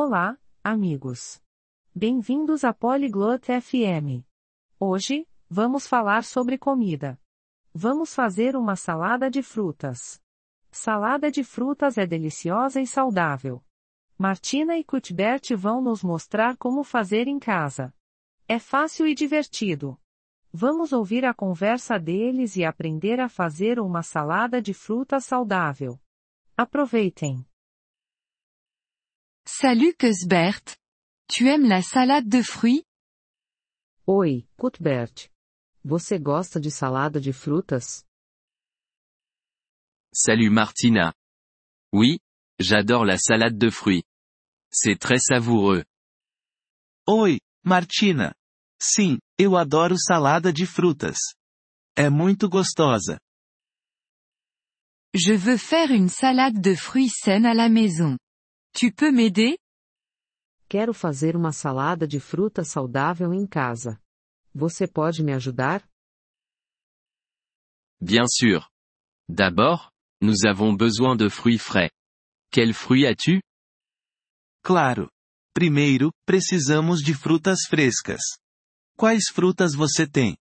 Olá, 0.00 0.38
amigos. 0.62 1.42
Bem-vindos 1.92 2.62
a 2.62 2.72
Polyglot 2.72 3.48
FM. 3.60 4.24
Hoje, 4.78 5.26
vamos 5.50 5.88
falar 5.88 6.22
sobre 6.22 6.56
comida. 6.56 7.20
Vamos 7.74 8.14
fazer 8.14 8.54
uma 8.54 8.76
salada 8.76 9.28
de 9.28 9.42
frutas. 9.42 10.22
Salada 10.70 11.32
de 11.32 11.42
frutas 11.42 11.98
é 11.98 12.06
deliciosa 12.06 12.80
e 12.80 12.86
saudável. 12.86 13.60
Martina 14.16 14.78
e 14.78 14.84
Cuthbert 14.84 15.56
vão 15.56 15.82
nos 15.82 16.04
mostrar 16.04 16.56
como 16.56 16.84
fazer 16.84 17.26
em 17.26 17.40
casa. 17.40 17.92
É 18.46 18.60
fácil 18.60 19.04
e 19.04 19.16
divertido. 19.16 20.00
Vamos 20.52 20.92
ouvir 20.92 21.24
a 21.24 21.34
conversa 21.34 21.98
deles 21.98 22.54
e 22.54 22.64
aprender 22.64 23.18
a 23.18 23.28
fazer 23.28 23.80
uma 23.80 24.04
salada 24.04 24.62
de 24.62 24.72
frutas 24.72 25.24
saudável. 25.24 25.98
Aproveitem! 26.56 27.47
Salut 29.50 29.94
Cuthbert. 29.94 30.76
Tu 31.26 31.48
aimes 31.48 31.66
la 31.66 31.80
salade 31.80 32.28
de 32.28 32.42
fruits? 32.42 32.84
Oi, 34.06 34.46
Cuthbert. 34.58 35.30
Você 35.82 36.18
gosta 36.18 36.60
de 36.60 36.70
salada 36.70 37.18
de 37.18 37.32
frutas? 37.32 38.04
Salut 40.12 40.50
Martina. 40.50 41.14
Oui, 41.94 42.18
j'adore 42.60 43.06
la 43.06 43.16
salade 43.16 43.56
de 43.56 43.70
fruits. 43.70 44.04
C'est 44.70 44.98
très 44.98 45.18
savoureux. 45.18 45.82
Oi, 47.06 47.40
Martina. 47.64 48.34
Sim, 48.78 49.18
eu 49.38 49.56
adoro 49.56 49.96
salada 49.98 50.52
de 50.52 50.66
frutas. 50.66 51.18
É 51.96 52.10
muito 52.10 52.50
gostosa. 52.50 53.18
Je 55.14 55.32
veux 55.32 55.56
faire 55.56 55.90
une 55.90 56.10
salade 56.10 56.60
de 56.60 56.76
fruits 56.76 57.10
saine 57.24 57.46
à 57.46 57.54
la 57.54 57.70
maison. 57.70 58.18
Tu 58.72 58.92
peux 58.92 59.10
m'aider? 59.10 59.58
Quero 60.68 60.92
fazer 60.92 61.34
uma 61.34 61.52
salada 61.52 62.06
de 62.06 62.20
fruta 62.20 62.62
saudável 62.64 63.32
em 63.32 63.46
casa. 63.46 64.00
Você 64.54 64.86
pode 64.86 65.22
me 65.22 65.32
ajudar? 65.32 65.82
Bien 68.00 68.26
sûr. 68.28 68.68
D'abord, 69.28 69.90
nous 70.20 70.44
avons 70.46 70.74
besoin 70.76 71.16
de 71.16 71.28
fruits 71.28 71.58
frais. 71.58 71.90
Quels 72.50 72.76
fruits 72.76 73.06
as-tu? 73.06 73.40
Claro. 74.62 75.10
Primeiro, 75.54 76.12
precisamos 76.24 77.02
de 77.02 77.14
frutas 77.14 77.66
frescas. 77.66 78.20
Quais 78.96 79.28
frutas 79.32 79.74
você 79.74 80.06
tem? 80.06 80.36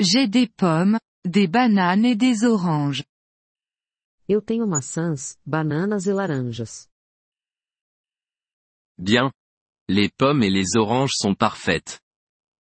J'ai 0.00 0.28
des 0.28 0.48
pommes, 0.48 0.98
des 1.26 1.48
bananes 1.48 2.04
et 2.04 2.16
des 2.16 2.44
oranges. 2.44 3.04
Eu 4.28 4.42
tenho 4.42 4.66
maçãs, 4.66 5.38
bananas 5.44 6.06
e 6.06 6.12
laranjas. 6.12 6.86
Bien. 8.98 9.32
Les 9.88 10.10
pommes 10.10 10.42
et 10.42 10.50
les 10.50 10.76
oranges 10.76 11.14
sont 11.16 11.34
parfaites. 11.34 11.98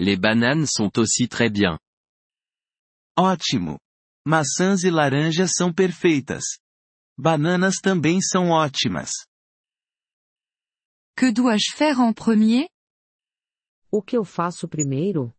Les 0.00 0.16
bananes 0.16 0.66
sont 0.66 0.90
aussi 0.98 1.28
très 1.28 1.50
bien. 1.50 1.78
Ótimo. 3.14 3.78
Maçãs 4.26 4.84
e 4.84 4.90
laranjas 4.90 5.52
são 5.54 5.70
perfeitas. 5.70 6.44
Bananas 7.18 7.76
também 7.82 8.22
são 8.22 8.48
ótimas. 8.48 9.10
Que 11.14 11.30
dois-je 11.30 11.76
faire 11.76 12.00
en 12.00 12.14
premier? 12.14 12.70
O 13.90 14.00
que 14.02 14.16
eu 14.16 14.24
faço 14.24 14.66
primeiro? 14.66 15.34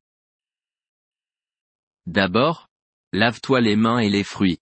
D'abord, 2.06 2.67
lave-toi 3.11 3.59
les 3.61 3.75
mains 3.75 4.03
et 4.03 4.09
les 4.09 4.23
fruits. 4.23 4.59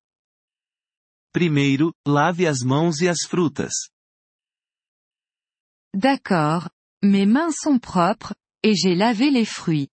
Primeiro, 1.32 1.94
lave 2.08 2.48
as 2.48 2.62
mãos 2.62 3.02
e 3.02 3.08
as 3.08 3.22
frutas. 3.28 3.74
D'accord. 5.94 6.70
Mes 7.04 7.26
mains 7.26 7.52
sont 7.52 7.80
propres, 7.80 8.34
et 8.64 8.76
j'ai 8.76 8.96
lavé 8.96 9.30
les 9.30 9.46
fruits. 9.46 9.90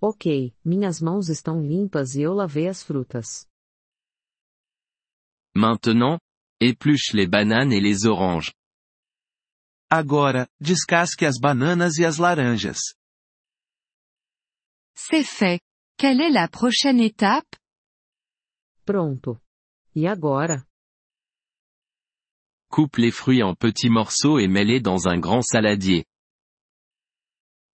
Ok, 0.00 0.54
minhas 0.64 1.00
mãos 1.00 1.28
estão 1.28 1.60
limpas 1.60 2.14
e 2.14 2.22
eu 2.22 2.32
lavei 2.32 2.68
as 2.68 2.82
frutas. 2.82 3.46
Maintenant, 5.54 6.18
épluche 6.60 7.12
les 7.12 7.26
bananes 7.26 7.72
et 7.72 7.80
les 7.80 8.06
oranges. 8.06 8.52
Agora, 9.90 10.48
descasque 10.60 11.24
as 11.24 11.38
bananas 11.38 11.98
e 11.98 12.04
as 12.04 12.18
laranjas. 12.18 12.94
C'est 14.94 15.24
fait. 15.24 15.60
Quelle 15.98 16.20
est 16.20 16.30
la 16.30 16.48
prochaine 16.48 17.00
étape? 17.00 17.56
Pronto. 18.86 19.40
E 19.94 20.06
agora? 20.06 20.64
Coupe 22.70 22.98
les 22.98 23.10
fruits 23.10 23.42
en 23.42 23.54
petits 23.54 23.90
morceaux 23.90 24.38
et 24.38 24.46
mets-les 24.46 24.80
dans 24.80 25.08
un 25.08 25.18
grand 25.18 25.42
saladier. 25.42 26.04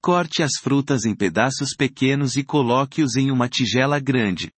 Corte 0.00 0.42
as 0.42 0.58
frutas 0.58 1.04
em 1.04 1.14
pedaços 1.14 1.74
pequenos 1.76 2.36
e 2.36 2.44
coloque-os 2.44 3.16
em 3.16 3.30
uma 3.30 3.48
tigela 3.48 4.00
grande. 4.00 4.50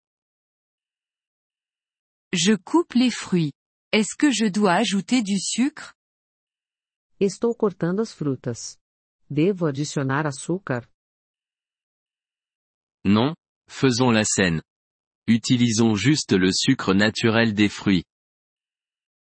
Je 2.32 2.56
coupe 2.56 2.94
les 2.94 3.10
fruits. 3.10 3.52
Est-ce 3.92 4.14
que 4.16 4.30
je 4.30 4.48
dois 4.50 4.74
ajouter 4.74 5.22
du 5.22 5.38
sucre? 5.40 5.94
Estou 7.18 7.54
cortando 7.54 8.00
as 8.00 8.12
frutas. 8.12 8.78
Devo 9.28 9.66
adicionar 9.66 10.26
açúcar? 10.26 10.86
Non, 13.04 13.34
faisons 13.68 14.12
la 14.12 14.24
scène. 14.24 14.62
Utilisons 15.28 15.94
juste 15.94 16.32
le 16.32 16.50
sucre 16.50 16.94
naturel 16.94 17.52
des 17.52 17.68
fruits. 17.68 18.02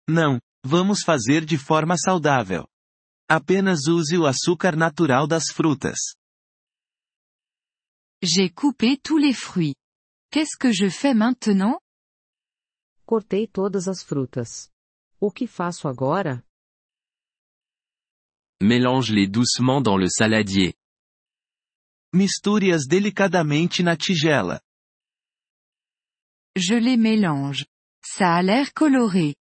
Não, 0.09 0.41
vamos 0.65 1.05
fazer 1.05 1.45
de 1.45 1.59
forma 1.59 1.99
saudável. 1.99 2.67
Apenas 3.29 3.87
use 3.87 4.17
o 4.17 4.25
açúcar 4.25 4.75
natural 4.75 5.29
das 5.29 5.53
frutas. 5.53 6.17
J'ai 8.23 8.49
coupé 8.49 8.97
tous 8.97 9.19
les 9.19 9.35
fruits. 9.35 9.75
Qu'est-ce 10.31 10.57
que 10.57 10.73
je 10.73 10.89
fais 10.89 11.13
maintenant? 11.13 11.79
Cortei 13.05 13.47
todas 13.47 13.87
as 13.87 14.03
frutas. 14.03 14.71
O 15.21 15.31
que 15.31 15.47
faço 15.47 15.89
agora? 15.89 16.43
Mélange-les 18.63 19.27
doucement 19.27 19.83
dans 19.83 19.99
le 19.99 20.09
saladier. 20.09 20.73
Misture-as 22.15 22.87
delicadamente 22.87 23.83
na 23.83 23.97
tigela. 23.97 24.63
Je 26.57 26.75
les 26.75 26.97
mélange. 26.97 27.67
Ça 28.05 28.35
a 28.35 28.43
l'air 28.43 28.75
coloré. 28.75 29.35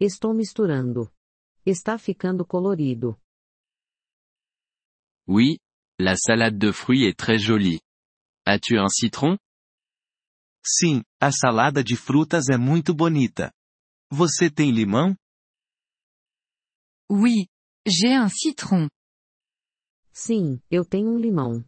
Estou 0.00 0.32
misturando. 0.32 1.12
Está 1.66 1.98
ficando 1.98 2.46
colorido. 2.46 3.18
Oui, 5.26 5.58
la 5.98 6.16
salade 6.16 6.56
de 6.58 6.72
fruits 6.72 7.04
est 7.04 7.18
très 7.18 7.38
jolie. 7.38 7.80
As-tu 8.46 8.78
un 8.78 8.88
citron? 8.88 9.36
Sim, 10.64 11.02
a 11.20 11.30
salada 11.30 11.84
de 11.84 11.96
frutas 11.96 12.48
é 12.48 12.56
muito 12.56 12.94
bonita. 12.94 13.52
Você 14.10 14.50
tem 14.50 14.70
limão? 14.70 15.14
Oui. 17.10 17.48
J'ai 17.86 18.18
un 18.18 18.28
citron. 18.28 18.88
Sim, 20.12 20.62
eu 20.70 20.84
tenho 20.84 21.10
um 21.10 21.18
limão. 21.18 21.64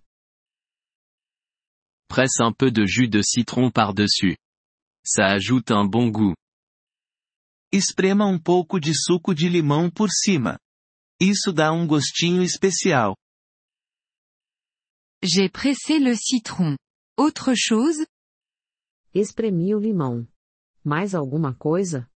Presse 2.11 2.41
un 2.41 2.51
peu 2.51 2.73
de 2.73 2.87
jus 2.87 3.09
de 3.09 3.23
citron 3.23 3.71
par-dessus. 3.71 4.37
Ça 5.05 5.27
ajoute 5.27 5.71
un 5.71 5.85
bon 5.85 6.09
goût. 6.09 6.35
Esprema 7.71 8.27
um 8.27 8.37
pouco 8.37 8.81
de 8.81 8.93
suco 8.93 9.33
de 9.33 9.49
limão 9.49 9.89
por 9.89 10.11
cima. 10.11 10.59
Isso 11.21 11.53
dá 11.53 11.73
um 11.73 11.87
gostinho 11.87 12.43
especial. 12.43 13.17
J'ai 15.23 15.49
pressé 15.49 16.01
le 16.01 16.17
citron. 16.17 16.77
Autre 17.17 17.55
chose? 17.55 18.05
Espremi 19.15 19.73
o 19.77 19.79
limão. 19.79 20.27
Mais 20.85 21.15
alguma 21.15 21.55
coisa? 21.55 22.11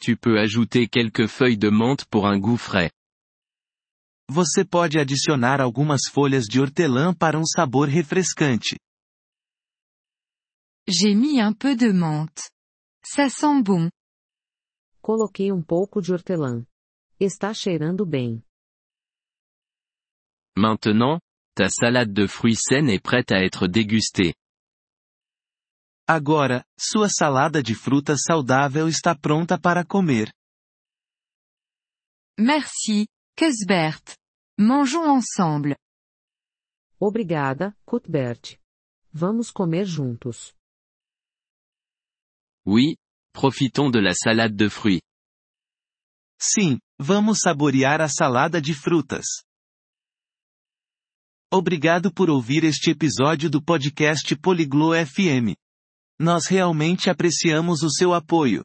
Tu 0.00 0.16
peux 0.16 0.40
ajouter 0.40 0.88
quelques 0.88 1.28
feuilles 1.28 1.56
de 1.56 1.70
menthe 1.70 2.04
pour 2.06 2.26
un 2.26 2.40
goût 2.40 2.58
frais. 2.58 2.90
Você 4.30 4.64
pode 4.64 4.98
adicionar 4.98 5.60
algumas 5.60 6.08
folhas 6.10 6.44
de 6.44 6.60
hortelã 6.60 7.14
para 7.14 7.38
um 7.38 7.44
sabor 7.44 7.88
refrescante. 7.88 8.76
J'ai 10.88 11.14
mis 11.14 11.40
un 11.40 11.52
peu 11.52 11.76
de 11.76 11.92
menthe. 11.92 12.50
Ça 13.04 13.28
sent 13.28 13.62
bon. 13.62 13.90
Coloquei 15.02 15.52
um 15.52 15.62
pouco 15.62 16.00
de 16.00 16.12
hortelã. 16.12 16.64
Está 17.20 17.52
cheirando 17.52 18.06
bem. 18.06 18.42
Maintenant, 20.56 21.20
ta 21.54 21.68
salade 21.68 22.12
de 22.12 22.26
fruits 22.26 22.60
saine 22.68 22.90
est 22.90 23.02
prête 23.02 23.30
à 23.32 23.44
être 23.44 23.66
dégustée. 23.66 24.34
Agora, 26.06 26.64
sua 26.78 27.08
salada 27.08 27.62
de 27.62 27.74
frutas 27.74 28.22
saudável 28.24 28.88
está 28.88 29.14
pronta 29.14 29.58
para 29.58 29.84
comer. 29.84 30.32
Merci, 32.38 33.06
Cuthbert. 33.36 34.14
Mangeons 34.56 35.08
ensemble. 35.08 35.76
Obrigada, 37.00 37.76
Cuthbert. 37.84 38.60
Vamos 39.12 39.50
comer 39.50 39.86
juntos. 39.86 40.54
Oui, 42.64 42.96
profitons 43.32 43.90
de 43.90 44.00
la 44.00 44.14
salade 44.14 44.54
de 44.54 44.70
fruits. 44.70 45.02
Sim, 46.40 46.78
vamos 46.96 47.40
saborear 47.40 48.00
a 48.00 48.08
salada 48.08 48.60
de 48.60 48.72
frutas. 48.72 49.26
Obrigado 51.52 52.12
por 52.12 52.30
ouvir 52.30 52.62
este 52.62 52.90
episódio 52.92 53.50
do 53.50 53.60
podcast 53.60 54.36
Poliglo 54.36 54.94
FM. 54.94 55.56
Nós 56.20 56.46
realmente 56.46 57.10
apreciamos 57.10 57.82
o 57.82 57.90
seu 57.90 58.14
apoio. 58.14 58.64